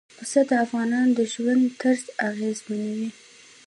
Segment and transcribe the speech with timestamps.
[0.17, 3.09] پسه د افغانانو د ژوند طرز اغېزمنوي.